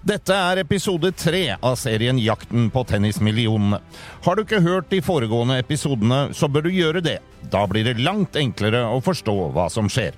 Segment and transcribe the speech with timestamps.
[0.00, 3.82] Dette er episode tre av serien Jakten på tennismillionene.
[4.24, 7.18] Har du ikke hørt de foregående episodene, så bør du gjøre det.
[7.52, 10.16] Da blir det langt enklere å forstå hva som skjer.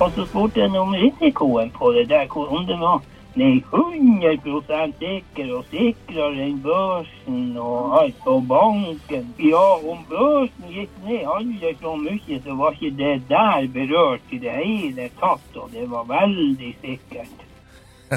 [0.00, 5.50] Og så spurte jeg om risikoen på det der, om det var nei, 100 sikker
[5.56, 9.30] og sikrere enn børsen og alt på banken.
[9.42, 14.42] Ja, om børsen gikk ned aldri så mye, så var ikke det der berørt i
[14.42, 17.43] det hele tatt, og det var veldig sikkert.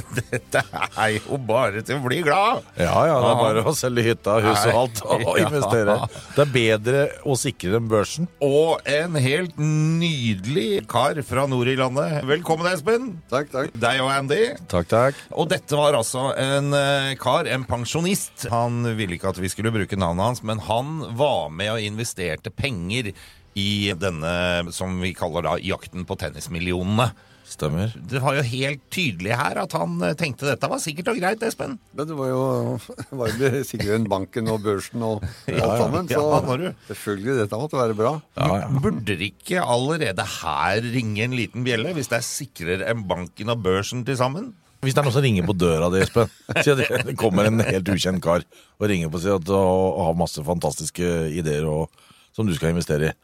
[0.17, 0.62] Dette
[0.98, 2.66] er jo bare til å bli glad!
[2.80, 5.98] Ja, ja, det er bare å selge hytta, hus og alt og investere.
[6.36, 8.30] Det er bedre og sikrere enn børsen.
[8.45, 12.20] Og en helt nydelig kar fra nord i landet.
[12.28, 13.09] Velkommen, Espen.
[13.31, 13.73] Takk, takk.
[13.78, 14.42] Deg og Andy.
[14.72, 15.23] Takk, takk.
[15.38, 18.48] Og dette var altså en eh, kar, en pensjonist.
[18.53, 22.53] Han ville ikke at vi skulle bruke navnet hans, men han var med og investerte
[22.53, 23.14] penger
[23.58, 27.09] i denne som vi kaller da jakten på tennismillionene.
[27.48, 27.94] Stemmer.
[28.12, 31.44] Det var jo helt tydelig her at han eh, tenkte dette var sikkert og greit,
[31.48, 31.78] Espen.
[31.95, 32.42] Men det var jo,
[33.22, 36.12] var jo sikkert banken og børsen og alt Ja, sammen.
[36.12, 38.12] Ja, Så selvfølgelig, dette måtte være bra.
[38.36, 38.68] Ja, ja.
[38.84, 43.56] Burde det ikke allerede her ringe en liten bjelle, hvis det er sikrere enn banken
[43.56, 44.52] og børsen til sammen?
[44.84, 46.28] Hvis det er noen som ringer på døra di, Espen
[46.62, 48.44] Si at det kommer en helt ukjent kar
[48.78, 51.07] og ringer på og sier at og har masse fantastiske
[51.40, 51.88] ideer og,
[52.36, 53.16] som du skal investere i.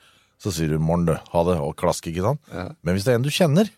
[0.41, 1.19] Så sier du 'morgen, du'.
[1.31, 1.59] Ha det.
[1.62, 2.39] Og klask, ikke sant?
[2.51, 2.69] Ja.
[2.83, 3.69] Men hvis det er en du kjenner,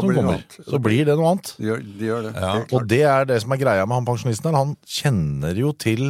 [0.00, 1.54] som blir kommer, så blir det noe annet.
[1.58, 2.34] De gjør, de gjør det.
[2.40, 2.52] Ja.
[2.72, 4.58] Og det er det som er greia med han pensjonisten her.
[4.58, 6.06] Han kjenner jo til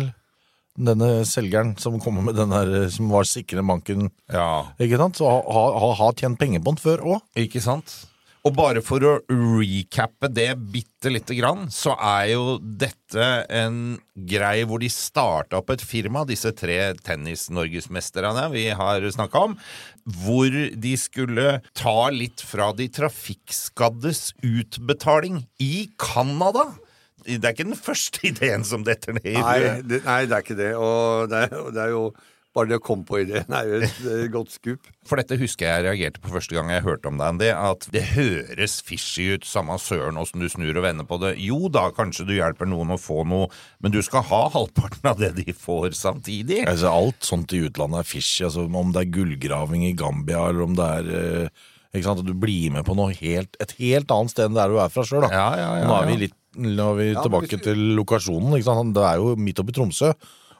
[0.78, 4.08] denne selgeren som kommer med den der som var sikre banken.
[4.32, 4.72] Ja.
[4.80, 5.18] Ikke sant?
[5.20, 7.26] Så har ha, ha, ha tjent penger på den før òg.
[7.42, 7.92] Ikke sant?
[8.42, 13.76] Og bare for å recappe det bitte lite grann, så er jo dette en
[14.18, 19.54] greie hvor de starta opp et firma, disse tre tennis-norgesmesterne vi har snakka om,
[20.24, 26.66] hvor de skulle ta litt fra de trafikkskaddes utbetaling i Canada.
[27.22, 30.46] Det er ikke den første ideen som detter ned i Nei, det, nei, det er
[30.48, 30.72] ikke det.
[30.74, 32.08] Og det er, det er jo
[32.52, 34.88] bare det å komme på ideen er jo et, et godt skup.
[35.08, 38.02] For dette husker jeg reagerte på første gang jeg hørte om deg, Andy, at det
[38.12, 41.34] høres fishy ut, samme søren åssen du snur og vender på det.
[41.40, 43.48] Jo da, kanskje du hjelper noen å få noe,
[43.80, 46.62] men du skal ha halvparten av det de får samtidig.
[46.68, 48.44] Altså, alt sånt i utlandet er fishy.
[48.48, 52.28] Altså, om det er gullgraving i Gambia, eller om det er eh, ikke sant, at
[52.28, 55.04] du blir med på noe helt, et helt annet sted enn der du er fra
[55.08, 55.26] sjøl.
[55.28, 58.54] Ja, ja, ja, Nå er vi, litt, nå er vi Ja, tilbake hvis til lokasjonen.
[58.56, 58.94] Ikke sant?
[58.96, 60.12] Det er jo midt oppe i Tromsø.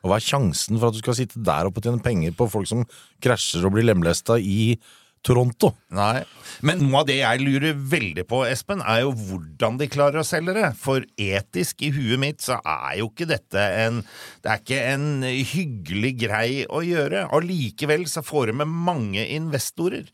[0.03, 2.49] Og hva er sjansen for at du skal sitte der oppe og tjene penger på
[2.51, 2.83] folk som
[3.23, 4.75] krasjer og blir lemlesta i
[5.23, 5.71] Toronto?
[5.95, 6.25] Nei.
[6.67, 10.27] Men noe av det jeg lurer veldig på, Espen, er jo hvordan de klarer å
[10.27, 10.73] selge det.
[10.83, 14.03] For etisk i huet mitt så er jo ikke dette en
[14.43, 17.29] Det er ikke en hyggelig grei å gjøre.
[17.39, 20.11] Allikevel så får de med mange investorer.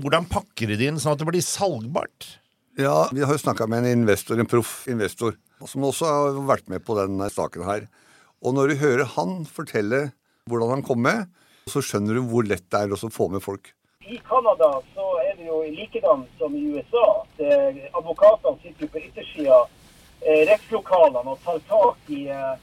[0.00, 2.28] Hvordan pakker de det inn sånn at det blir salgbart?
[2.80, 5.36] Ja, vi har jo snakka med en investor, en proff investor,
[5.68, 7.84] som også har vært med på denne saken her.
[8.42, 10.08] Og når du hører han fortelle
[10.50, 11.28] hvordan han kom med,
[11.70, 13.70] så skjønner du hvor lett det er å få med folk.
[14.02, 17.06] I Canada så er det jo likedan som i USA.
[17.38, 19.60] at, Advokatene sitter på yttersida
[20.26, 22.56] eh, rettslokalene og tar tak i eh,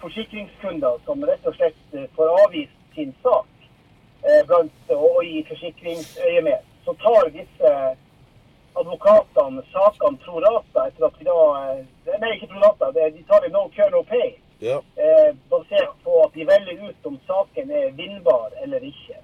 [0.00, 3.68] forsikringskunder som rett og slett eh, får avvist sin sak
[4.24, 6.64] eh, blant, og i forsikringsøyemed.
[6.88, 7.76] Så tar disse
[8.80, 11.38] advokatene sakene pro rata etter at de da
[11.68, 11.86] eh,
[12.18, 14.38] Nei, ikke pro rata, de tar det no cure no pay.
[14.60, 19.18] Eh, basert på at de velger ut om saken er vinnbar eller ikke.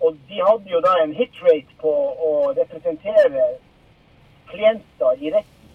[0.00, 1.92] Og de hadde jo da en hitrate på
[2.28, 3.44] å representere
[4.50, 5.68] klienter i retten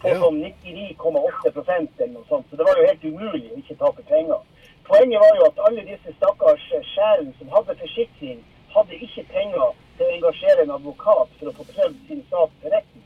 [0.00, 0.20] på Ja.
[0.20, 2.46] sånn 99,8 eller noe sånt.
[2.50, 4.40] Så det var jo helt umulig å ikke tape penger.
[4.84, 8.44] Poenget var jo at alle disse stakkars skjærene som hadde forsikring,
[8.76, 12.70] hadde ikke penger til å engasjere en advokat for å få prøvd sin sak til
[12.70, 13.02] retten.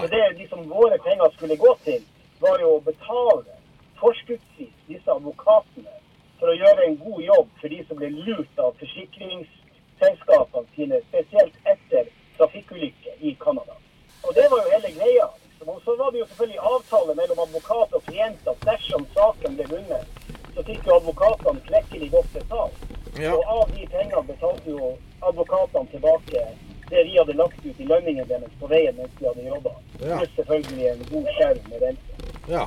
[0.00, 2.02] Så det liksom som våre penger skulle gå til,
[2.40, 3.57] var jo å betale
[4.00, 5.96] forskuddsvis disse advokatene
[6.38, 11.56] for å gjøre en god jobb for de som ble lurt av forsikringsselskapene sine, spesielt
[11.64, 13.74] etter trafikkulykker i Canada.
[14.22, 15.26] Og det var jo hele greia.
[15.42, 15.72] Liksom.
[15.74, 19.66] Og så var det jo selvfølgelig avtale mellom advokat og klient at dersom saken ble
[19.72, 20.14] vunnet,
[20.54, 22.86] så fikk jo advokatene klekkelig godt betalt.
[23.18, 23.34] Ja.
[23.34, 24.92] Og av de pengene betalte jo
[25.26, 26.46] advokatene tilbake
[26.88, 29.74] det vi hadde lagt ut i lønningen deres på veien mens de hadde jobba.
[30.00, 30.20] Ja.
[30.20, 32.30] Pluss selvfølgelig en god skjerm med rente.
[32.48, 32.64] Ja.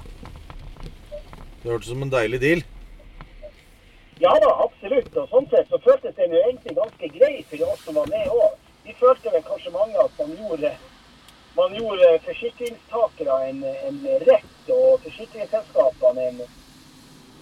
[1.63, 2.63] Det hørtes som en deilig deal.
[4.21, 5.11] Ja da, absolutt.
[5.17, 8.31] Og sånn sett så føltes den jo egentlig ganske grei for oss som var med
[8.33, 8.55] òg.
[8.85, 10.71] Vi følte vel kanskje mange at man gjorde,
[11.57, 16.41] man gjorde forsikringstakere en, en rett, og forsikringsselskapene en,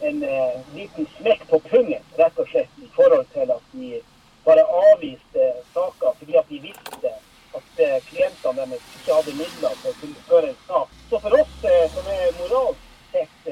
[0.10, 4.02] en eh, liten smekk på pungen, rett og slett, i forhold til at de
[4.44, 7.16] bare avviste saker fordi at de visste
[7.56, 11.02] at eh, klientene deres ikke hadde midler til å kunne føre en sak.
[11.08, 12.89] Så for oss eh, som er moralsk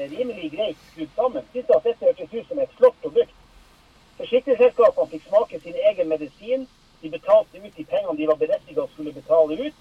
[0.06, 3.36] rimelig greit skrudd sammen, syns jeg at dette hørtes ut som et flott produkt.
[4.18, 6.66] Forsikringsselskapene fikk smake sin egen medisin.
[7.02, 9.76] De betalte ut de pengene de var berettiget å skulle betale ut.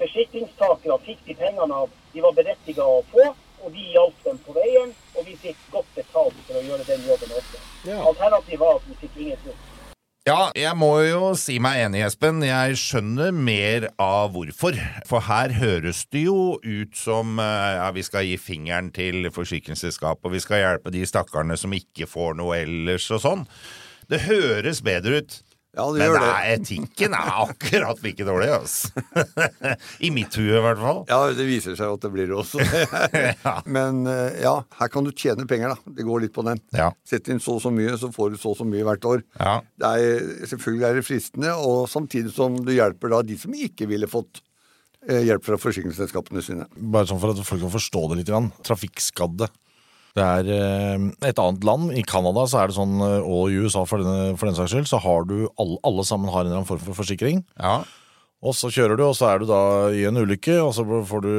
[0.00, 3.26] Forsikringstakere fikk de pengene de var berettiget å få,
[3.60, 4.94] og vi hjalp dem på veien.
[5.14, 7.60] Og vi fikk godt betalt for å gjøre den jobben også.
[7.86, 8.00] Ja.
[8.08, 9.58] Alternativet var at vi fikk ingenting.
[10.28, 12.42] Ja, jeg må jo si meg enig, Espen.
[12.44, 14.76] Jeg skjønner mer av hvorfor.
[15.08, 20.26] For her høres det jo ut som eh, ja, vi skal gi fingeren til forsikringsselskapet,
[20.28, 23.46] og vi skal hjelpe de stakkarene som ikke får noe ellers og sånn.
[24.12, 25.38] Det høres bedre ut.
[25.70, 26.30] Ja, det Men gjør det det.
[26.34, 29.02] er, etikken er akkurat like dårlig, altså.
[30.06, 30.98] I mitt hue, i hvert fall.
[31.06, 32.58] Ja, det viser seg at det blir det også.
[33.76, 35.94] Men eh, ja, her kan du tjene penger, da.
[35.94, 36.58] Det går litt på den.
[36.74, 36.90] Ja.
[37.06, 39.22] Sett inn så og så mye, så får du så og så mye hvert år.
[39.38, 39.54] Ja.
[39.78, 43.86] Det er, selvfølgelig er det fristende, og samtidig som du hjelper da de som ikke
[43.90, 44.42] ville fått
[45.06, 46.66] eh, hjelp fra forsikringsselskapene sine.
[46.76, 48.34] Bare sånn for at folk kan forstå det litt.
[48.66, 49.46] Trafikkskadde.
[50.18, 51.90] Det er eh, et annet land.
[51.94, 54.90] I Canada så er det sånn, og i USA for, denne, for den saks skyld,
[54.90, 57.44] så har du alle, alle sammen har en eller annen form for forsikring.
[57.60, 57.80] Ja.
[58.40, 59.62] Og så kjører du, og så er du da
[59.92, 61.32] i en ulykke, og så får du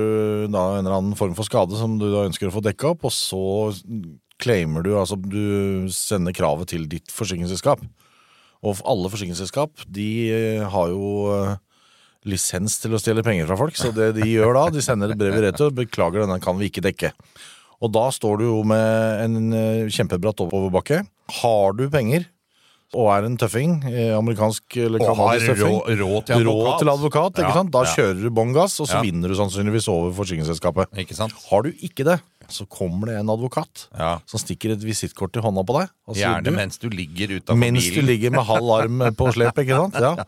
[0.54, 3.08] da en eller annen form for skade som du da ønsker å få dekka opp,
[3.10, 3.42] og så
[4.42, 7.82] claimer du, altså du sender kravet til ditt forsikringsselskap.
[8.62, 11.56] Og for alle forsikringsselskap, de eh, har jo eh,
[12.30, 15.22] lisens til å stjele penger fra folk, så det de gjør da, de sender et
[15.22, 17.16] brev i retur, beklager denne kan vi ikke dekke.
[17.82, 21.02] Og da står du jo med en eh, kjempebratt oppoverbakke.
[21.42, 22.28] Har du penger,
[22.94, 26.52] og er en tøffing, eh, amerikansk eller Og har kanadisk tøffing, rå- råd til advokat.
[26.52, 27.72] råd til advokat, ikke sant?
[27.72, 27.94] Da ja.
[27.96, 29.02] kjører du bånn gass, og så Ja.
[29.08, 30.92] vinner du sannsynligvis over forsikringsselskapet.
[31.00, 31.34] Ikke sant?
[31.50, 32.20] Har du ikke det,
[32.52, 34.20] så kommer det en advokat Ja.
[34.28, 35.90] som stikker et visittkort i hånda på deg.
[36.08, 39.56] Og Gjerne du, mens du ligger utafor mens du ligger med halv arm på slep,
[39.58, 39.96] ikke sant?
[39.96, 40.26] Ja.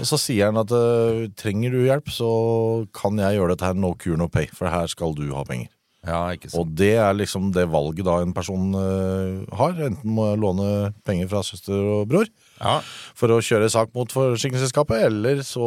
[0.00, 3.74] Og så sier han at øh, trenger du hjelp, så kan jeg gjøre dette her
[3.78, 5.68] no cure no pay, for her skal du ha penger.
[6.04, 6.20] Ja.
[6.60, 9.78] Og det er liksom det valget da en person uh, har.
[9.86, 10.68] Enten må jeg låne
[11.06, 12.28] penger fra søster og bror
[12.60, 12.78] Ja.
[13.16, 15.64] for å kjøre sak mot forsikringsselskapet, eller så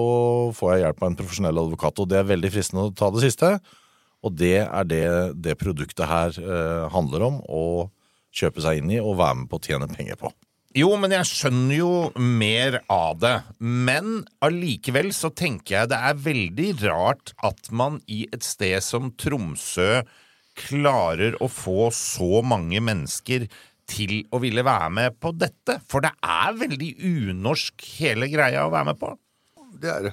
[0.57, 1.99] får jeg hjelp av en profesjonell advokat.
[2.03, 3.57] Og det er veldig fristende å ta det siste,
[4.25, 5.05] og det er det
[5.41, 7.41] det produktet her uh, handler om.
[7.49, 7.87] Å
[8.37, 10.31] kjøpe seg inn i og være med på å tjene penger på.
[10.77, 11.91] Jo, men jeg skjønner jo
[12.21, 13.33] mer av det.
[13.57, 19.09] Men allikevel så tenker jeg det er veldig rart at man i et sted som
[19.17, 20.03] Tromsø
[20.57, 23.47] klarer å få så mange mennesker
[23.87, 25.79] til å ville være med på dette.
[25.87, 29.13] For det er veldig unorsk hele greia å være med på.
[29.77, 30.09] Det er.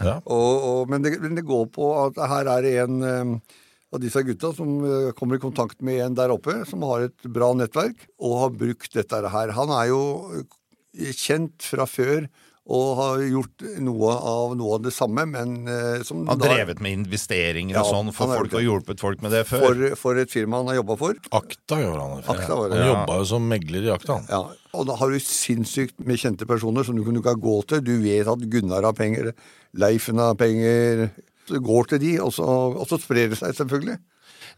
[0.00, 0.16] Ja.
[0.34, 3.58] og, og, men, det men det går på at her er det en eh,
[3.92, 7.28] av disse gutta som eh, kommer i kontakt med en der oppe, som har et
[7.28, 9.54] bra nettverk, og har brukt dette her.
[9.58, 10.02] Han er jo
[10.40, 12.26] eh, kjent fra før
[12.70, 16.82] og har gjort noe av noe av det samme, men eh, som Han har drevet
[16.84, 19.64] med investeringer og sånn for folk og hjulpet folk med det før.
[19.66, 21.18] for, for et firma han har jobba for.
[21.34, 22.28] Akta gjør han det.
[22.30, 22.92] Akta var det, Han ja.
[22.92, 24.20] jobba jo som megler i Akta.
[24.20, 24.30] han.
[24.30, 24.42] Ja,
[24.78, 27.82] og da har du sinnssykt med kjente personer som du kan, du gå til.
[27.82, 29.32] Du vet at Gunnar har penger,
[29.74, 31.08] Leifen har penger.
[31.48, 33.98] Så du går til de, og så, og så sprer det seg selvfølgelig.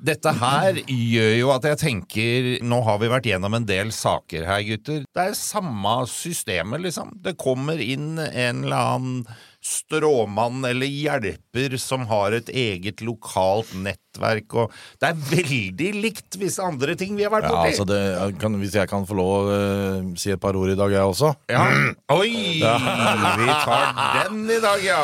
[0.03, 4.47] Dette her gjør jo at jeg tenker Nå har vi vært gjennom en del saker
[4.49, 5.05] her, gutter.
[5.07, 7.15] Det er samme systemet, liksom.
[7.25, 9.19] Det kommer inn en eller annen
[9.65, 16.61] stråmann eller hjelper som har et eget lokalt nettverk, og det er veldig likt visse
[16.63, 17.71] andre ting vi har vært Ja, borti.
[17.73, 20.69] altså det, jeg kan, hvis jeg kan få lov å uh, si et par ord
[20.75, 21.33] i dag, jeg også.
[21.49, 21.65] Ja.
[22.13, 22.61] Oi!
[22.61, 25.01] Vi tar den i dag, ja.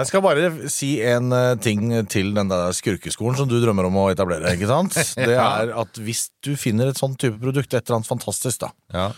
[0.00, 4.02] Jeg skal bare si en uh, ting til den der skurkeskolen som du drømmer om
[4.02, 4.56] å etablere.
[4.58, 4.98] ikke sant?
[5.30, 8.74] Det er at hvis du finner et sånn type produkt, et eller annet fantastisk, da,
[8.94, 9.10] ja.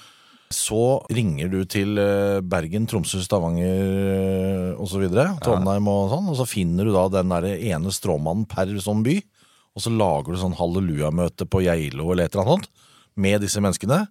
[0.54, 5.04] Så ringer du til eh, Bergen, Tromsø, Stavanger osv.,
[5.42, 9.18] Trondheim og sånn, og så finner du da den der ene stråmannen per sånn by,
[9.72, 12.88] og så lager du sånn hallelujamøte på Geilo eller et eller annet sånt,
[13.22, 14.04] med disse menneskene,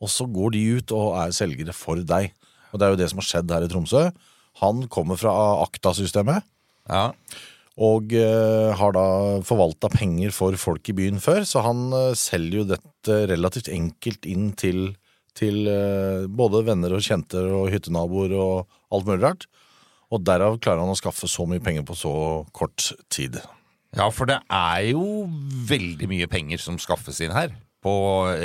[0.00, 2.32] og så går de ut og er selgere for deg.
[2.72, 4.06] Og det er jo det som har skjedd her i Tromsø.
[4.62, 5.32] Han kommer fra
[5.64, 6.44] Akta-systemet,
[6.88, 7.10] ja.
[7.76, 9.06] og uh, har da
[9.44, 14.28] forvalta penger for folk i byen før, så han uh, selger jo dette relativt enkelt
[14.28, 14.94] inn til,
[15.36, 19.46] til eh, både venner og kjente og hyttenaboer og alt mulig rart.
[20.14, 22.14] Og derav klarer han å skaffe så mye penger på så
[22.56, 23.40] kort tid.
[23.96, 25.26] Ja, for det er jo
[25.68, 27.54] veldig mye penger som skaffes inn her
[27.86, 27.94] på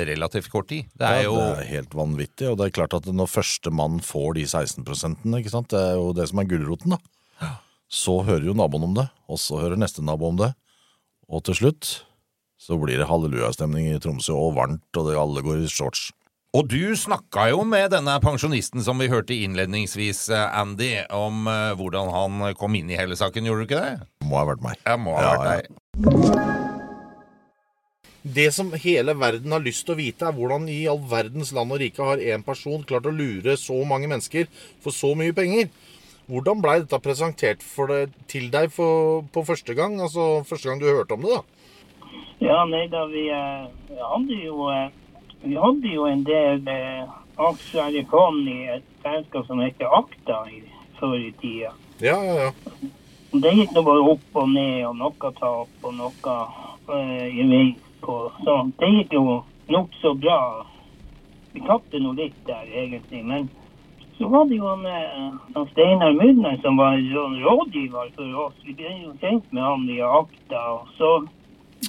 [0.06, 0.88] relativt kort tid.
[0.98, 4.38] Det er jo det er helt vanvittig, og det er klart at når førstemann får
[4.38, 5.70] de 16% ikke sant?
[5.72, 7.52] Det er jo det som er gulroten, da.
[7.92, 10.52] Så hører jo naboen om det, og så hører neste nabo om det.
[11.28, 11.90] Og til slutt
[12.62, 16.10] så blir det hallelujastemning i Tromsø, og varmt, og det, alle går i shorts.
[16.52, 21.70] Og du snakka jo med denne pensjonisten som vi hørte innledningsvis, eh, Andy, om eh,
[21.78, 24.08] hvordan han kom inn i hele saken, gjorde du ikke det?
[24.28, 24.76] Må ha vært meg.
[24.84, 25.54] Jeg må ha Ja, vært ja.
[25.56, 25.64] deg.
[28.36, 31.72] Det som hele verden har lyst til å vite, er hvordan i all verdens land
[31.74, 34.46] og rike har én person klart å lure så mange mennesker
[34.84, 35.72] for så mye penger.
[36.28, 39.96] Hvordan blei dette presentert for det, til deg for, på første gang?
[40.04, 41.42] Altså første gang du hørte om det, da?
[42.44, 43.64] Ja, nei da, vi, eh,
[44.04, 44.90] hadde jo eh,
[45.42, 47.06] Vi hadde jo en del eh,
[47.42, 50.60] aksjer i fond i et selskap som heter Akta i,
[51.00, 51.72] før i tida.
[52.02, 52.50] Ja, ja, ja.
[53.32, 56.36] Det gikk nå bare opp og ned, og noe tap og noe
[56.94, 58.18] eh, gevinst på.
[58.44, 59.40] Så det gikk jo
[59.72, 60.38] nokså bra.
[61.52, 63.24] Vi tapte nå litt der, egentlig.
[63.26, 63.50] Men
[64.18, 68.58] så var det jo han, eh, han Steinar Mudner som var sånn rådgiver for oss.
[68.62, 70.62] Vi ble jo kjent med han i Akta.
[70.78, 71.14] og så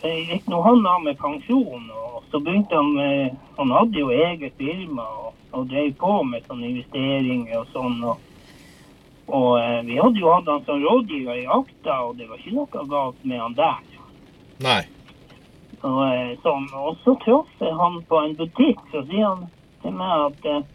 [0.02, 4.56] gikk nå han av med pensjon, og så begynte han med Han hadde jo eget
[4.58, 8.00] firma og, og drev på med sånne investeringer og sånn.
[8.04, 8.30] og
[9.28, 12.58] og eh, vi hadde jo hatt han som rådgiver i Akta, og det var ikke
[12.58, 13.80] noe galt med han der.
[14.64, 14.82] Nei.
[15.80, 19.46] Og, eh, så, og så traff jeg han på en butikk, så sier han
[19.84, 20.66] til meg at eh,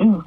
[0.00, 0.18] du,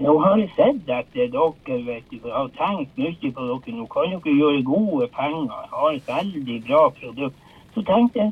[0.00, 3.76] nå har jeg sett etter dere, vet du, har tenkt mye på dere.
[3.76, 5.70] Nå kan dere gjøre gode penger.
[5.72, 7.36] Har et veldig bra produkt.
[7.74, 8.30] Så tenkte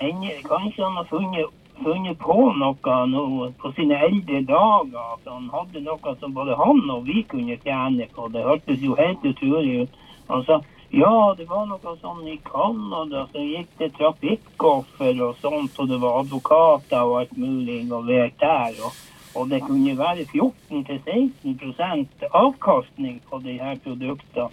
[0.00, 5.12] jeg, kanskje han har funnet, funnet på noe nå på sine eldre dager.
[5.18, 8.30] At han hadde noe som både han og vi kunne tjene på.
[8.34, 10.02] Det hørtes jo helt utrolig ut.
[10.28, 15.74] Han sa ja, det var noe sånn i Canada, så gikk det trafikkoffer og sånt,
[15.76, 18.78] og det var advokater og alt mulig involvert der.
[18.86, 18.96] Og,
[19.38, 24.48] og det kunne være 14-16 avkastning på de her produktene.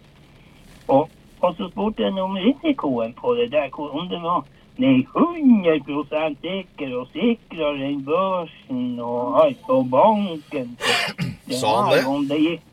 [0.87, 1.09] Og,
[1.41, 6.95] og så spurte jeg om risikoen på det der, om det var Nei, 100 sikker
[6.99, 10.73] og sikrere enn børsen og alt og banken.
[11.47, 12.01] Det Sa han det?
[12.11, 12.65] Om det gikk,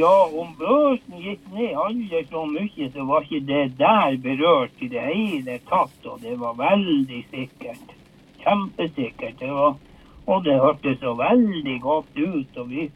[0.00, 4.90] ja, om børsen gikk ned aldri så mye, så var ikke det der berørt i
[4.90, 5.94] det hele tatt.
[6.10, 7.94] Og det var veldig sikkert.
[8.42, 9.38] Kjempesikkert.
[9.38, 9.78] Det var,
[10.26, 12.56] og det hørtes så veldig godt ut.
[12.56, 12.90] og vi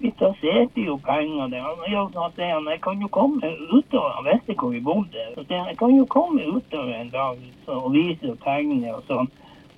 [0.00, 1.56] vi plasserte jo pengene.
[1.88, 5.24] jeg sa han, jeg kan jo komme utover, han visste hvor vi bodde.
[5.34, 8.94] Så sa han, jeg kan jo komme utover en dag så, og vise og tegne
[8.94, 9.28] og sånn.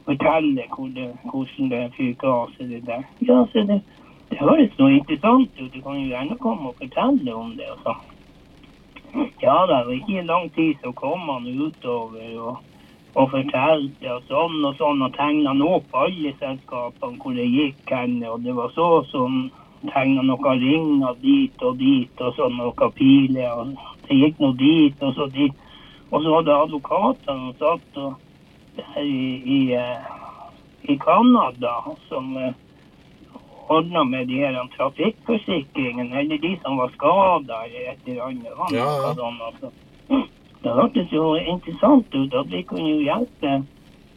[0.06, 3.02] Fortelle hvor det, hvordan det fyker av seg det der.
[3.26, 3.80] Ja, så det,
[4.30, 5.74] det høres noe interessant ut.
[5.74, 8.08] Du kan jo gjerne komme og fortelle om det og sånn.
[9.42, 12.62] Ja da, og ikke i lang tid så kom han utover og,
[13.12, 18.22] og fortalte og sånn og sånn, og tegna opp alle selskapene hvor det gikk hen,
[18.24, 19.44] og det var så som
[19.90, 23.74] tegna noen ringer dit og dit, og sånn noen piler, og
[24.08, 25.68] det gikk nå dit og så dit.
[26.12, 28.20] Og så hadde advokatene satt og
[29.00, 29.12] i,
[29.56, 30.12] i, eh,
[30.92, 31.72] i Canada
[32.08, 32.52] som eh,
[33.72, 38.76] ordna med de her trafikkforsikringene, eller de som var skada eller et eller annet.
[38.76, 39.14] Ja, ja.
[39.16, 39.72] sånn, altså.
[40.62, 43.54] Det hørtes jo interessant ut at vi kunne jo hjelpe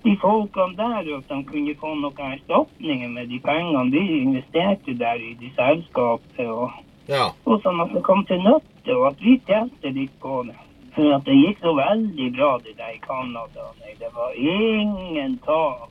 [0.05, 5.17] de folkene der, at de kunne få noen erstatninger med de pengene vi investerte der
[5.17, 6.71] i de selskapet, og,
[7.09, 7.31] Ja.
[7.45, 10.55] og sånn at det kom til nytte, og at vi tjente litt på det.
[10.95, 13.65] For at det gikk så veldig bra det der i Canada.
[13.99, 15.89] Det var ingen tap.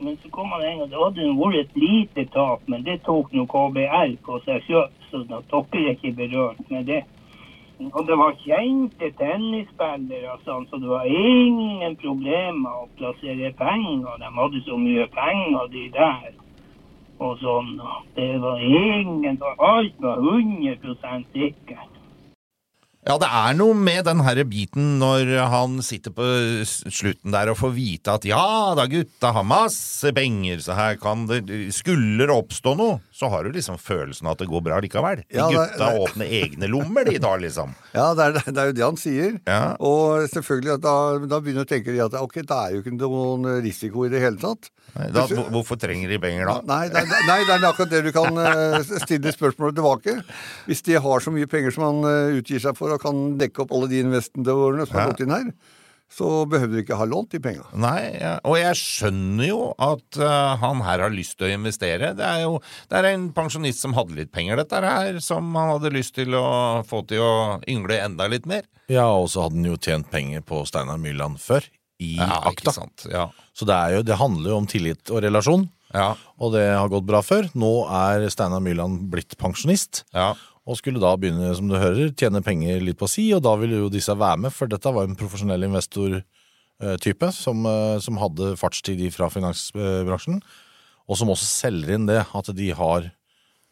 [0.00, 3.32] Men så kom han en gang, det hadde vært et lite tap, men det tok
[3.32, 7.04] nå KBL på seg sjøl, så dere er ikke berørt med det.
[7.78, 14.18] Og det var kjente tennisspillere og sånn, så det var ingen problemer å plassere penger.
[14.18, 16.32] De hadde så mye penger, de der.
[17.22, 17.76] Og sånn.
[18.18, 21.94] Det var ingen Alt var 100 sikkert.
[23.08, 26.24] Ja, det er noe med den herre biten når han sitter på
[26.66, 31.24] slutten der og får vite at ja da, gutta har masse penger, så her kan
[31.30, 31.40] det
[31.72, 35.24] Skulle det oppstå noe, så har du liksom følelsen av at det går bra likevel.
[35.26, 37.72] De Ja, det- gutta det- åpner egne lommer, de da, liksom.
[37.98, 39.40] Ja, det er, det er jo det han sier.
[39.48, 39.74] Ja.
[39.82, 40.94] Og selvfølgelig, da,
[41.26, 44.20] da begynner å tenke de at ok, det er jo ikke noen risiko i det
[44.22, 44.70] hele tatt.
[44.94, 46.54] Nei, Da, Hvis, hvorfor trenger de penger da?
[46.70, 50.14] Nei, det er, nei, det er akkurat det du kan eh, stille spørsmålet tilbake.
[50.70, 53.66] Hvis de har så mye penger som han eh, utgir seg for og kan dekke
[53.66, 55.50] opp alle de investorene som har gått inn her,
[56.10, 57.66] så behøver du ikke ha lånt de penga.
[57.76, 58.38] Nei, ja.
[58.48, 62.14] og jeg skjønner jo at uh, han her har lyst til å investere.
[62.16, 62.54] Det er jo
[62.88, 66.32] det er en pensjonist som hadde litt penger, dette her, som han hadde lyst til
[66.38, 66.46] å
[66.88, 67.32] få til å
[67.68, 68.64] yngle enda litt mer.
[68.88, 71.66] Ja, og så hadde han jo tjent penger på Steinar Myrland før,
[72.00, 72.76] i Ja, ikke akta.
[72.80, 73.04] sant?
[73.12, 73.28] Ja.
[73.52, 76.14] Så det, er jo, det handler jo om tillit og relasjon, Ja.
[76.38, 77.50] og det har gått bra før.
[77.58, 80.32] Nå er Steinar Myrland blitt pensjonist, ja.
[80.68, 83.80] Og skulle da begynne, som du hører, tjene penger litt på si, og da ville
[83.80, 89.00] jo disse være med, for dette var en profesjonell investortype som, eh, som hadde fartstid
[89.14, 90.42] fra finansbransjen,
[91.08, 93.08] og som også selger inn det, at de har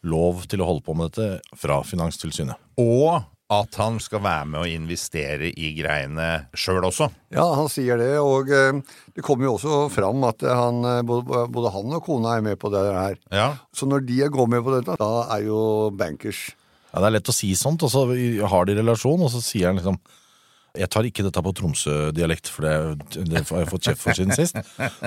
[0.07, 2.57] lov til å holde på med dette fra Finanstilsynet.
[2.81, 7.07] Og at han skal være med å investere i greiene sjøl også.
[7.31, 8.81] Ja, han sier det, og eh,
[9.15, 12.59] det kommer jo også fram at han, eh, både, både han og kona er med
[12.59, 13.19] på det her.
[13.31, 13.49] Ja.
[13.71, 15.61] Så når de går med på dette, da er jo
[15.95, 16.49] bankers
[16.93, 18.05] Ja, Det er lett å si sånt, og så
[18.47, 19.97] har de relasjon, og så sier han liksom
[20.77, 24.35] Jeg tar ikke dette på Tromsø-dialekt, for det, det har jeg fått kjeft for siden
[24.37, 24.57] sist.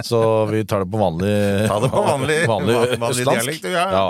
[0.09, 0.21] Så
[0.51, 1.35] vi tar det på vanlig
[1.71, 4.07] Ta det på vanlig- vanlig, vanlig dialekt, ja, ja.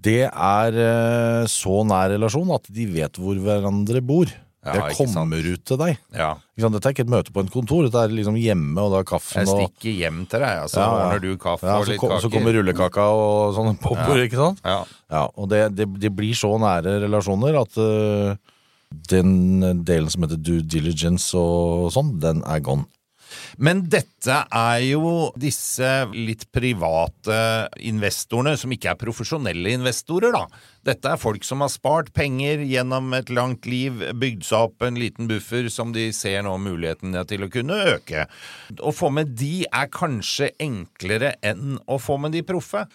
[0.00, 4.30] Det er eh, så nær relasjon at de vet hvor hverandre bor.
[4.60, 5.98] Ja, det kommer ut til deg.
[6.12, 6.34] ja.
[6.60, 9.40] Dette er ikke et møte på en kontor, dette er liksom hjemme, og da kaffen
[9.40, 10.74] Jeg stikker hjem til deg, altså.
[10.76, 12.20] så Ja, ordner du kaffe og litt kaker.
[12.20, 14.60] så kommer rullekaka og sånn popper, ikke sant?
[14.68, 14.82] Ja.
[15.08, 18.36] Ja, og det, det, det blir så nære relasjoner at uh,
[19.08, 22.84] den delen som heter due diligence og sånn, den er gone.
[23.58, 30.46] Men dette er jo disse litt private investorene, som ikke er profesjonelle investorer, da.
[30.86, 34.96] Dette er folk som har spart penger gjennom et langt liv, bygd seg opp en
[35.00, 38.24] liten buffer som de ser nå muligheten til å kunne øke.
[38.80, 42.86] Å få med de er kanskje enklere enn å få med de proffe.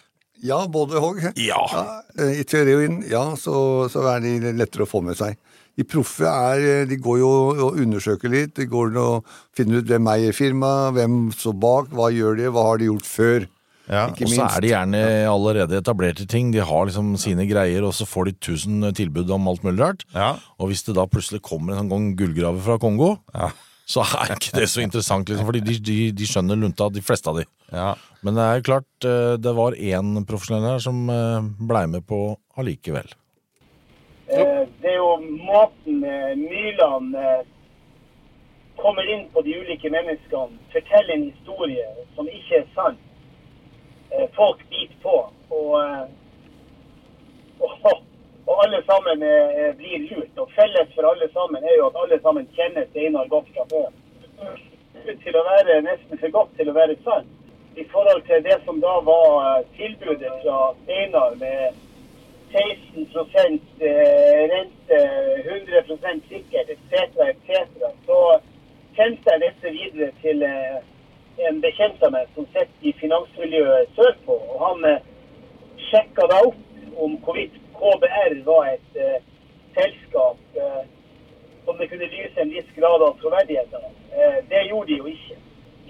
[0.44, 1.22] Ja, både og.
[1.40, 1.62] Ja.
[1.72, 5.38] ja I teorien, ja, så, så er de lettere å få med seg.
[5.76, 7.32] De proffe er, eh, de går jo
[7.68, 8.54] og undersøker litt.
[8.56, 12.64] De går og finner ut hvem eier firmaet, hvem står bak, hva gjør de, hva
[12.70, 13.46] har de gjort før.
[13.86, 17.84] Ja, Ikke Og så er de gjerne allerede etablerte ting, de har liksom sine greier,
[17.86, 20.02] og så får de tusen tilbud om alt mulig rart.
[20.14, 20.32] Ja.
[20.58, 23.52] Og hvis det da plutselig kommer en sånn gang gullgraver fra Kongo, Ja.
[23.86, 27.30] så er ikke det så interessant, liksom, fordi de, de, de skjønner lunta, de fleste
[27.30, 27.44] av de.
[27.70, 27.92] Ja.
[28.26, 32.34] Men det er klart, eh, det var én profesjonell her som eh, blei med på
[32.58, 33.06] allikevel.
[34.28, 37.46] Eh, Det er jo måten eh, Myrland eh,
[38.76, 42.98] kommer inn på de ulike menneskene, forteller en historie som ikke er sann.
[44.10, 45.14] Eh, Folk biter på,
[45.50, 46.04] og, eh,
[47.60, 47.70] og,
[48.48, 50.34] og alle sammen eh, blir lurt.
[50.42, 53.88] Og felles for alle sammen er jo at alle sammen kjenner Steinar godt fra før.
[55.06, 57.30] Til å være nesten for godt til å være sant.
[57.76, 61.85] I forhold til det som da var eh, tilbudet fra Steinar med
[62.52, 65.00] 16 eh, rente,
[65.44, 66.92] 100% sikkert, etc.,
[67.32, 68.20] etc., så
[68.96, 70.78] sendte jeg dette videre til eh,
[71.48, 74.38] en bekjent av meg som sitter i finansmiljøet sørpå.
[74.54, 75.02] Og han eh,
[75.88, 76.62] sjekka da opp
[76.96, 79.16] om hvorvidt KBR var et uh,
[79.76, 80.84] selskap uh,
[81.66, 83.84] som det kunne lyse en viss grad av troverdighet av.
[84.16, 85.36] Uh, det gjorde de jo ikke.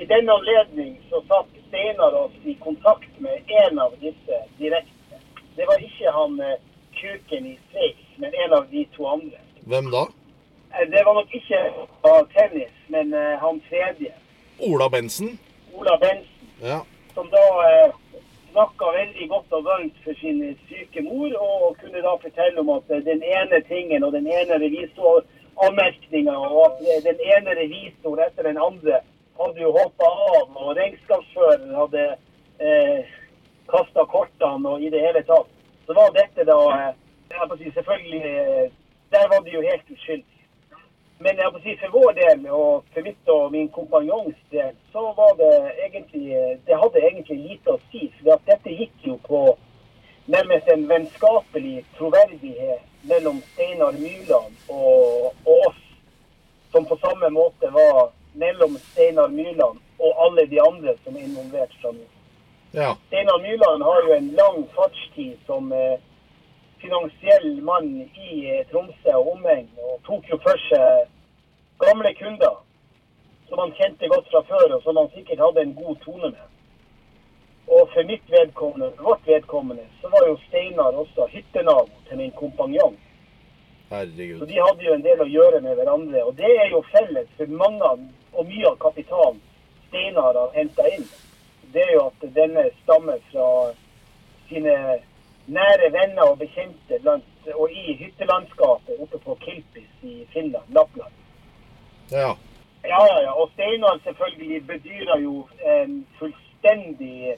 [0.03, 4.96] I den anledning så satt Steinar oss i kontakt med en av disse direkte.
[5.57, 6.59] Det var ikke han eh,
[7.01, 9.39] kuken i Sveits, men en av de to andre.
[9.71, 10.03] Hvem da?
[10.75, 11.61] Eh, Det var nok ikke
[12.13, 14.13] av tennis, men eh, han tredje,
[14.71, 15.39] Ola Bensen?
[15.75, 16.81] Ola Bensen, Ja.
[17.15, 17.43] som da
[18.53, 20.39] snakka veldig godt og varmt for sin
[20.69, 26.37] syke mor, og kunne da fortelle om at den ene tingen og den ene revisoranmerkninga,
[26.37, 29.01] og at den ene revisor etter den andre
[29.41, 32.05] hadde jo hoppa av, og regnskapsføreren hadde
[32.61, 33.05] eh,
[33.71, 35.51] kasta kortene og i det hele tatt.
[35.87, 36.95] Så var dette da eh,
[37.31, 38.73] jeg må si, Selvfølgelig eh,
[39.13, 40.37] Der var det jo helt uskyldig.
[41.19, 45.03] Men jeg må si for vår del, og for mitt og min kompanjongs del, så
[45.17, 45.53] var det
[45.87, 46.27] egentlig
[46.67, 48.11] Det hadde egentlig lite å si.
[48.19, 49.41] For dette gikk jo på
[50.27, 55.83] nærmest en vennskapelig troverdighet mellom Steinar Myrland og, og oss.
[56.73, 61.81] Som på samme måte var mellom Steinar Myrland og alle de andre som er involvert
[61.81, 62.03] Sånn.
[62.73, 62.97] Ja.
[63.07, 65.99] Steinar Myrland har jo en lang fartstid som eh,
[66.83, 71.07] finansiell mann i eh, Tromsø og omegn, og tok jo for seg
[71.83, 72.63] gamle kunder
[73.49, 76.47] som han kjente godt fra før, og som han sikkert hadde en god tone med.
[77.67, 82.97] Og for mitt vedkommende, vårt vedkommende, så var jo Steinar også hyttenabo til min kompanjong.
[84.39, 86.25] Så de hadde jo en del å gjøre med hverandre.
[86.27, 87.91] Og det er jo felles for mange
[88.35, 89.39] og mye av kapitalen
[89.89, 91.07] Steinar har henta inn.
[91.73, 93.49] Det er jo at denne stammer fra
[94.49, 94.77] sine
[95.47, 101.15] nære venner og bekjente blant, og i hyttelandskapet oppe på Kilpis i Finland, Lappland.
[102.11, 102.31] Ja.
[102.87, 103.33] Ja, ja, ja.
[103.41, 107.37] Og Steinar selvfølgelig bedyrer jo en fullstendig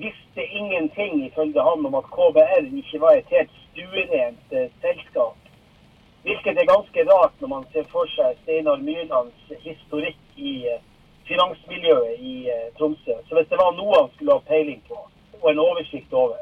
[0.00, 5.36] Visste ingenting ifølge han om at KBR ikke var et helt stuerent eh, selskap.
[6.22, 10.80] Hvilket er ganske rart når man ser for seg Steinar Myrlands historikk i eh,
[11.30, 13.14] finansmiljøet i eh, Tromsø.
[13.28, 14.98] Så hvis det var noe han skulle ha peiling på,
[15.40, 16.40] og en oversikt over,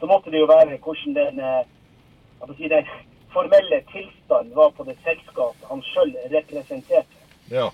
[0.00, 2.86] så måtte det jo være hvordan den, eh, si, den
[3.34, 7.18] formelle tilstand var på det selskapet han sjøl representerte.
[7.50, 7.68] Ja.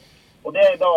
[0.44, 0.94] Og det da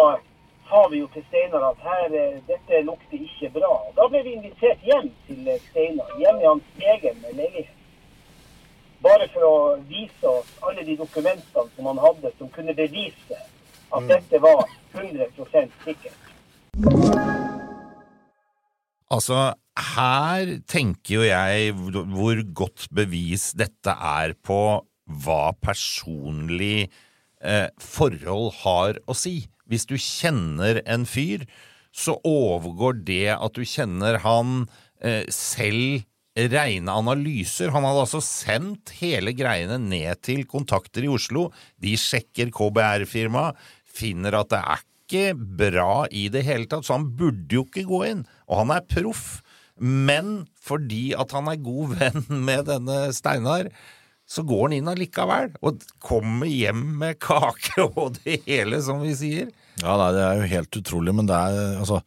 [0.70, 3.74] sa vi jo til Steinar at her, eh, dette lukter ikke bra.
[3.98, 7.76] Da ble vi invitert hjem til Steinar, hjem i hans egen leilighet.
[9.04, 9.58] Bare for å
[9.92, 13.38] vise oss alle de dokumentene som han hadde som kunne bevise
[13.94, 15.30] at dette var 100
[15.86, 16.24] sikkert.
[19.08, 19.54] Altså,
[19.96, 26.90] her tenker jo jeg hvor- godt bevis dette er på hva personlig
[27.42, 29.48] eh, forhold har å si.
[29.70, 31.46] Hvis du kjenner en fyr,
[31.94, 34.68] så overgår det at du kjenner han
[35.02, 36.04] eh, selv
[36.38, 37.72] reine analyser.
[37.74, 41.48] Han hadde altså sendt hele greiene ned til kontakter i Oslo.
[41.82, 43.56] De sjekker KBR-firmaet,
[43.98, 47.86] finner at det er ikke bra i det hele tatt, så han burde jo ikke
[47.88, 48.26] gå inn.
[48.50, 49.40] Og han er proff.
[49.78, 53.70] Men fordi at han er god venn med denne Steinar,
[54.28, 55.54] så går han inn allikevel.
[55.64, 59.52] Og kommer hjem med kake og det hele, som vi sier.
[59.80, 62.02] Ja, nei, det er jo helt utrolig, men det er altså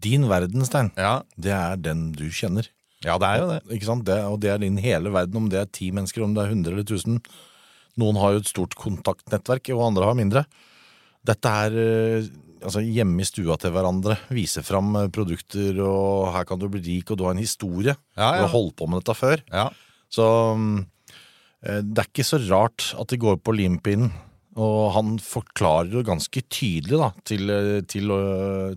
[0.00, 2.70] Din verden, Stein, Ja, det er den du kjenner.
[3.04, 3.58] ja det er jo det.
[3.76, 4.06] Ikke sant?
[4.08, 6.54] Det, og det er din hele verden, om det er ti mennesker, om det er
[6.54, 7.18] hundre eller tusen.
[8.00, 10.44] Noen har jo et stort kontaktnettverk, og andre har mindre.
[11.26, 12.30] Dette er eh,
[12.60, 16.82] altså hjemme i stua til hverandre, vise fram eh, produkter, og her kan du bli
[16.86, 17.94] rik, og du har en historie.
[18.16, 18.40] Ja, ja.
[18.40, 19.44] Du har holdt på med dette før.
[19.52, 19.68] Ja.
[20.10, 24.12] Så eh, det er ikke så rart at de går på limpinnen.
[24.60, 27.52] Og han forklarer jo ganske tydelig da, til,
[27.88, 28.10] til,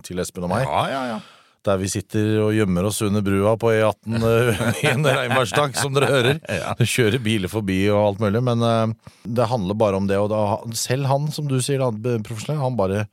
[0.06, 0.68] til Espen og meg.
[0.70, 1.16] Ja, ja, ja.
[1.64, 5.96] Der vi sitter og gjemmer oss under brua på E18 eh, i en regnværsdag, som
[5.96, 6.40] dere hører.
[6.94, 10.20] Kjører biler forbi og alt mulig, men uh, det handler bare om det.
[10.20, 10.44] Og da,
[10.76, 11.84] selv han, som du sier,
[12.28, 13.06] profesjonell, han bare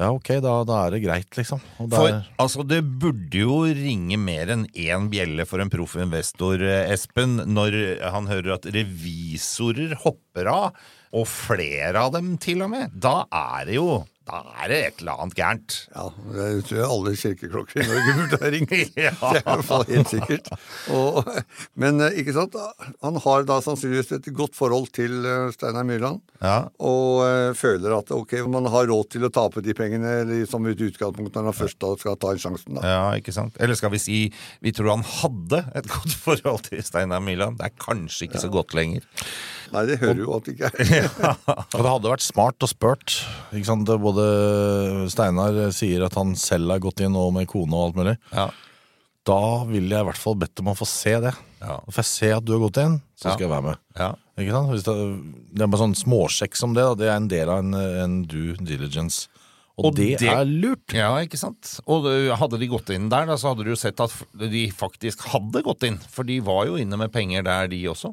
[0.00, 1.62] Ja, ok, da, da er det greit, liksom.
[1.78, 5.98] Det For er, altså, det burde jo ringe mer enn én bjelle for en proff
[6.00, 12.72] investor, Espen, når han hører at revisorer hopper av, og flere av dem til og
[12.72, 12.96] med.
[12.98, 15.76] Da er det jo Da er det et eller annet gærent.
[15.94, 16.02] Ja,
[16.36, 18.74] det tror jeg alle kirkeklokker i Norge burde ha ringt.
[19.00, 19.12] Ja.
[19.20, 20.50] Det er i hvert fall helt sikkert.
[20.92, 21.30] Og,
[21.80, 22.56] men eh, ikke sant,
[23.00, 26.20] han har da sannsynligvis et godt forhold til eh, Steinar Myrland.
[26.44, 26.68] Ja.
[26.84, 30.68] Og eh, føler at ok, man har råd til å tape de pengene eller som
[30.68, 32.76] et utgangspunkt når han først da skal ta en sjansen.
[32.76, 32.84] da.
[32.92, 33.56] Ja, ikke sant?
[33.58, 34.20] Eller skal vi si
[34.60, 37.58] vi tror han hadde et godt forhold til Steinar Myrland.
[37.58, 39.08] Det er kanskje ikke så godt lenger.
[39.72, 41.06] Nei, det hører jo at det ikke er.
[41.76, 43.18] og det hadde vært smart og spurt.
[43.54, 43.90] Ikke sant?
[44.02, 44.24] Både
[45.12, 48.16] Steinar sier at han selv har gått inn nå med kone og alt mulig.
[48.34, 48.48] Ja.
[49.28, 49.36] Da
[49.68, 51.34] ville jeg i hvert fall bedt om å få se det.
[51.60, 51.76] Ja.
[51.86, 53.34] Får jeg se at du har gått inn, så Ja.
[53.36, 53.82] skal jeg være med.
[54.00, 54.10] Ja.
[54.40, 54.70] Ikke sant?
[54.72, 54.94] Hvis det,
[55.52, 56.86] det er bare sånn småsjekk som det.
[56.88, 56.94] Da.
[57.02, 59.28] Det er en del av en, en due diligence.
[59.80, 60.92] Og, Og det, det- er lurt.
[60.96, 61.76] Ja, ikke sant?
[61.88, 62.04] Og
[62.36, 65.62] hadde de gått inn der, da, så hadde du jo sett at de faktisk hadde
[65.64, 65.96] gått inn.
[66.10, 68.10] For de var jo inne med penger der, de også.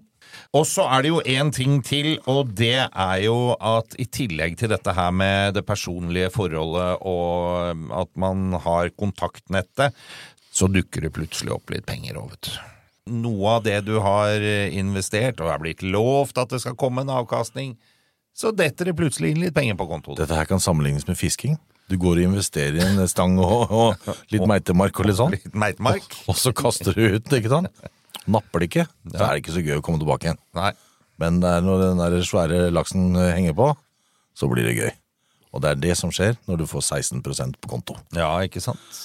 [0.55, 4.57] Og så er det jo én ting til, og det er jo at i tillegg
[4.59, 9.95] til dette her med det personlige forholdet og at man har kontaktnettet,
[10.51, 12.55] så dukker det plutselig opp litt penger òg, vet du.
[13.17, 14.41] Noe av det du har
[14.75, 17.77] investert og er blitt lovt at det skal komme en avkastning,
[18.37, 20.17] så detter det plutselig inn litt penger på kontoen.
[20.19, 21.55] Dette her kan sammenlignes med fisking.
[21.87, 25.37] Du går og investerer i en stang og, og litt meitemark og litt sånn.
[25.37, 26.19] Litt meitmark.
[26.27, 27.71] Og så kaster du ut, ikke sant?
[28.27, 30.39] Napper det ikke, så er det ikke så gøy å komme tilbake igjen.
[30.57, 30.71] Nei.
[31.21, 33.71] Men er når den der svære laksen henger på,
[34.37, 34.91] så blir det gøy.
[35.55, 37.95] Og det er det som skjer når du får 16% på konto.
[38.15, 38.99] Ja, ikke sant?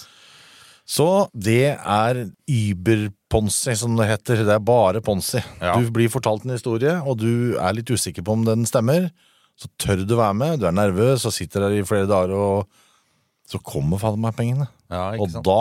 [0.83, 2.19] Så det er
[2.51, 4.43] Uber-ponzi, som det heter.
[4.45, 5.41] Det er bare ponzi.
[5.63, 5.77] Ja.
[5.79, 9.09] Du blir fortalt en historie, og du er litt usikker på om den stemmer.
[9.57, 13.49] Så tør du være med, du er nervøs og sitter der i flere dager, og
[13.49, 14.67] så kommer fader meg pengene.
[14.91, 15.61] Ja, og da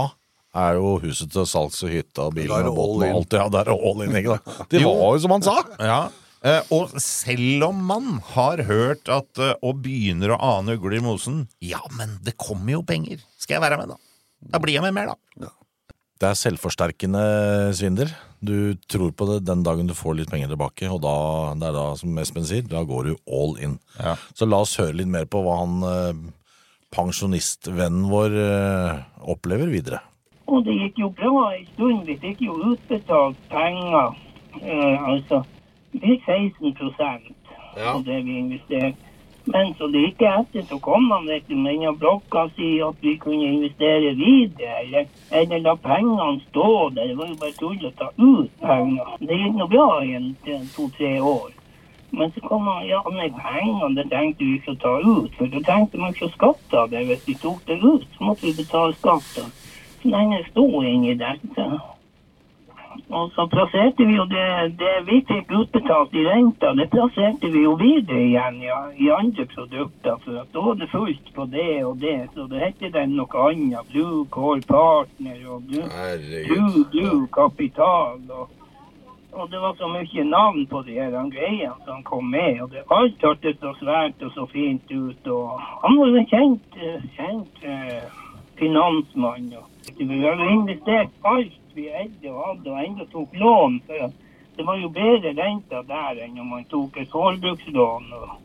[0.51, 3.37] er jo huset til salgs og hytta og bilen og båten og alt.
[3.39, 4.55] Ja, det er all in, ikke da?
[4.73, 5.55] Det var jo som han sa!
[5.79, 6.01] Ja.
[6.41, 11.03] Eh, og selv om man har hørt at eh, og begynner å ane ugler i
[11.05, 13.21] mosen Ja, men det kommer jo penger.
[13.37, 13.99] Skal jeg være med, da?
[14.55, 15.51] Da blir jeg med mer, da.
[16.21, 17.21] Det er selvforsterkende
[17.77, 18.11] svindel.
[18.45, 21.13] Du tror på det den dagen du får litt penger tilbake, og da,
[21.57, 23.79] det er da, som Espen sier, da går du all in.
[23.97, 24.13] Ja.
[24.37, 26.21] Så la oss høre litt mer på hva han eh,
[26.93, 29.01] pensjonistvennen vår eh,
[29.33, 30.01] opplever videre.
[30.51, 32.01] Og det gikk jo bra en stund.
[32.09, 34.17] Vi fikk jo utbetalt penger.
[34.59, 35.43] Uh, altså,
[35.93, 36.75] vi fikk 16
[37.77, 37.93] Ja.
[37.93, 38.97] av det vi investerte.
[39.45, 43.15] Men så like etter så kom han vet du, med denne blokka si at vi
[43.17, 47.07] kunne investere videre, eller, eller la pengene stå der.
[47.07, 49.15] Det var jo bare tull å ta ut penger.
[49.19, 50.19] Det gikk nå bra i
[50.75, 51.49] to-tre år.
[52.11, 55.33] Men så kom han ja, med pengene, det trengte vi ikke å ta ut.
[55.39, 57.05] For da trengte man ikke å skatte av det.
[57.07, 59.60] Hvis vi tok det ut, så måtte vi betale skatt.
[60.05, 61.39] Lenge sto inni der.
[63.11, 67.63] Og så plasserte vi jo det, det vi fikk utbetalt i renta, det plasserte vi
[67.65, 70.15] jo videre igjen ja, i andre produkter.
[70.23, 72.29] For at da var det fullt på det og det.
[72.35, 73.91] Så det het den noe annet.
[73.91, 75.87] Blue Core Partner og Blue.
[76.47, 78.23] Blue, Blue Kapital.
[78.29, 78.47] Og,
[79.31, 82.61] og det var så mye navn på de her greiene som kom med.
[82.63, 85.27] Og det, alt hørtes så svært og så fint ut.
[85.27, 86.79] Og han var jo en kjent,
[87.19, 88.07] kjent eh,
[88.59, 89.51] finansmann.
[89.59, 93.81] Og, vi hadde investert alt vi eide og hadde, og enda tok lån.
[93.87, 94.11] For
[94.57, 98.09] det var jo bedre renta der enn om man tok et forbrukslån.
[98.21, 98.37] Og,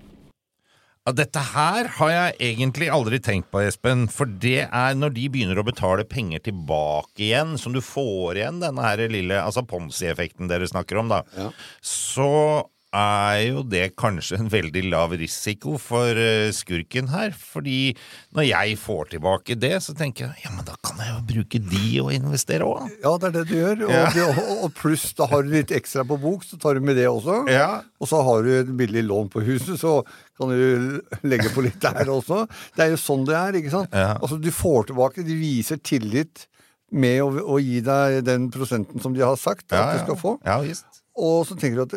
[1.06, 4.08] Ja, dette her har jeg egentlig aldri tenkt på, Espen.
[4.10, 8.58] For det er når de begynner å betale penger tilbake igjen, som du får igjen
[8.58, 11.52] denne her lille altså Ponzi-effekten dere snakker om, da, Ja.
[11.78, 17.34] så er jo det kanskje en veldig lav risiko for eh, skurken her.
[17.36, 17.92] Fordi
[18.36, 21.60] når jeg får tilbake det, så tenker jeg ja, men da kan jeg jo bruke
[21.70, 22.88] de og investere òg.
[23.04, 23.84] Ja, det er det du gjør.
[23.88, 24.26] Og, Ja.
[24.32, 27.06] og, og pluss da har du litt ekstra på bok, så tar du med det
[27.10, 27.42] også.
[27.52, 27.68] Ja.
[28.00, 30.00] Og så har du et billig lån på huset, så
[30.36, 32.42] kan du legge på litt der også.
[32.76, 33.94] Det er jo sånn det er, ikke sant?
[33.96, 34.14] Ja.
[34.20, 36.46] Altså, du får tilbake, de viser tillit
[36.92, 40.36] med å, å gi deg den prosenten som de har sagt at du skal få.
[40.46, 41.02] Ja, visst.
[41.16, 41.96] Og så tenker du at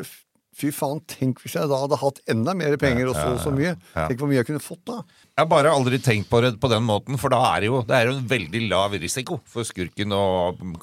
[0.59, 3.53] fy faen, tenk hvis jeg da hadde hatt enda mer penger og så og så
[3.55, 3.75] mye.
[3.95, 4.99] Tenk hvor mye jeg kunne fått da.
[5.31, 7.81] Jeg har bare aldri tenkt på det på den måten, for da er det jo,
[7.88, 10.25] det er jo en veldig lav risiko for skurken å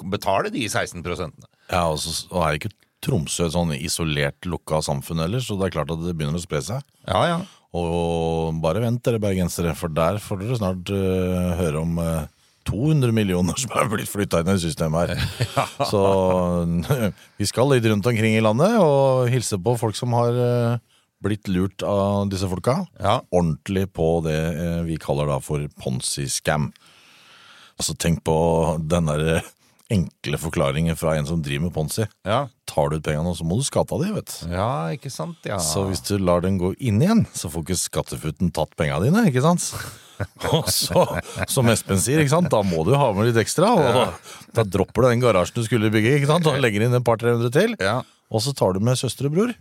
[0.08, 2.72] betale de 16% Ja, og så og er ikke
[3.04, 6.42] Tromsø et sånn isolert lukka samfunn heller, så det er klart at det begynner å
[6.42, 6.82] spre seg.
[7.04, 7.36] Ja, ja.
[7.76, 12.24] Og bare vent dere bergensere, for der får dere snart uh, høre om eh,
[12.66, 15.48] 200 millioner som er blitt flytta inn i systemet her.
[15.90, 16.02] Så
[17.40, 20.84] vi skal litt rundt omkring i landet og hilse på folk som har eh,
[21.24, 22.80] blitt lurt av disse folka.
[23.00, 23.20] Ja.
[23.30, 26.70] Ordentlig på det eh, vi kaller da for ponzi-scam.
[27.76, 28.36] Altså tenk på
[28.88, 29.52] den der eh,
[29.92, 32.06] enkle forklaringen fra en som driver med ponzi.
[32.26, 35.38] Ja, Tar du ut pengene, så må du skatte av dem, vet ja ikke sant?
[35.46, 35.60] Ja.
[35.62, 39.22] Så hvis du lar den gå inn igjen, så får ikke skattefuten tatt pengene dine,
[39.30, 39.68] ikke sant?
[40.56, 41.02] Og så,
[41.52, 42.50] som Espen sier, ikke sant?
[42.52, 44.04] da må du ha med litt ekstra, og da,
[44.56, 46.46] da dropper du den garasjen du skulle bygge, ikke sant?
[46.48, 47.98] og legger inn et par 300 til, Ja.
[48.32, 49.52] og så tar du med søstre og bror.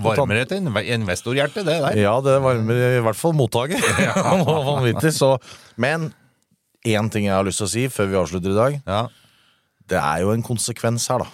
[0.00, 1.98] Varmer et inve- investorhjerte, det der.
[2.00, 3.82] Ja, det varmer i hvert fall mottaket.
[4.72, 5.34] Vanvittig, så
[5.76, 6.08] Men
[6.88, 8.78] én ting jeg har lyst til å si før vi avslutter i dag.
[8.88, 9.02] Ja.
[9.92, 11.28] Det er jo en konsekvens her, da.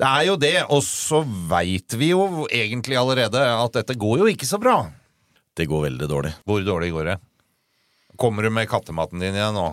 [0.00, 1.20] Det er jo det, og så
[1.52, 4.78] veit vi jo egentlig allerede at dette går jo ikke så bra.
[5.54, 6.32] Det går veldig dårlig.
[6.48, 7.18] Hvor dårlig går det?
[8.20, 9.66] Kommer du med kattematen din igjen nå?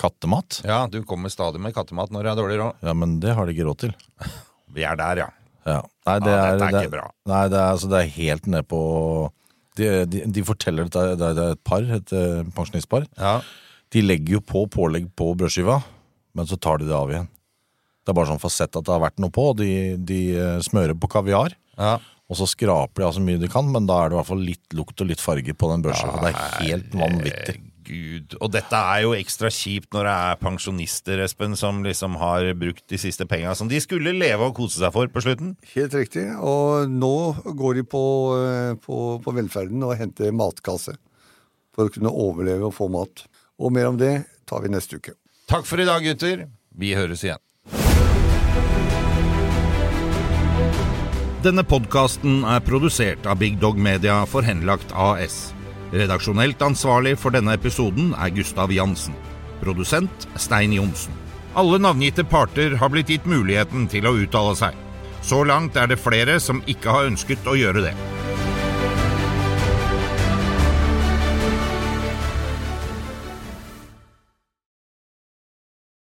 [0.00, 0.60] Kattemat?
[0.66, 2.82] Ja, du kommer stadig med kattemat når det er dårlig råd.
[2.82, 3.94] Ja, men det har de ikke råd til.
[4.74, 5.28] Vi er der, ja.
[5.64, 5.80] Ja.
[6.08, 7.04] Nei, det Ja, er, dette er det ikke bra.
[7.30, 8.80] Nei, det er, altså, det er helt ned på
[9.78, 13.06] De, de, de forteller at det det er et par, et eh, pensjonistpar.
[13.18, 13.38] Ja.
[13.94, 15.80] De legger jo på pålegg på brødskiva,
[16.34, 17.26] men så tar de det av igjen.
[18.04, 19.48] Det er bare sånn for å ha sett at det har vært noe på.
[19.58, 21.96] De, de eh, smører på kaviar, ja.
[22.28, 24.30] og så skraper de av så mye de kan, men da er det i hvert
[24.30, 26.20] fall litt lukt og litt farge på den brødskiva.
[26.22, 27.56] Det er helt vanvittig.
[27.84, 28.36] Gud.
[28.40, 32.84] Og dette er jo ekstra kjipt når det er pensjonister, Espen, som liksom har brukt
[32.90, 35.54] de siste penga som de skulle leve og kose seg for på slutten.
[35.74, 36.26] Helt riktig.
[36.40, 38.04] Og nå går de på,
[38.40, 40.96] eh, på, på velferden og henter matkasse
[41.74, 43.26] for å kunne overleve og få mat.
[43.60, 44.14] Og mer om det
[44.48, 45.16] tar vi neste uke.
[45.50, 46.46] Takk for i dag, gutter.
[46.74, 47.42] Vi høres igjen.
[51.44, 55.52] Denne podkasten er produsert av Big Dog Media for Henlagt AS.
[55.94, 59.14] Redaksjonelt ansvarlig for denne episoden er Gustav Jansen.
[59.60, 61.14] Produsent Stein Johnsen.
[61.54, 64.74] Alle navngitte parter har blitt gitt muligheten til å uttale seg.
[65.22, 68.23] Så langt er det flere som ikke har ønsket å gjøre det.